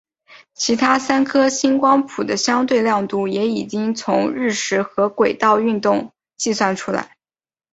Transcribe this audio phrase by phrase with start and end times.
[0.55, 7.17] 其他三颗星光谱的相对亮度也已经从日食和轨道运动计算出来。